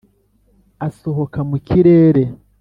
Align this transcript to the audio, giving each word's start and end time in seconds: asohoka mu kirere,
asohoka 0.87 1.39
mu 1.49 1.57
kirere, 1.67 2.23